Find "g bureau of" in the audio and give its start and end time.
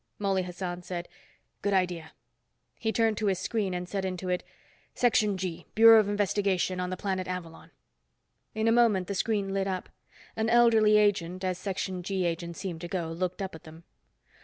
5.37-6.09